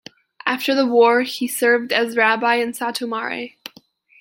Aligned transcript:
After 0.47 0.73
the 0.73 0.87
war 0.87 1.21
he 1.21 1.47
served 1.47 1.93
as 1.93 2.17
rabbi 2.17 2.55
in 2.55 2.71
Satu 2.71 3.07
Mare. 3.07 3.49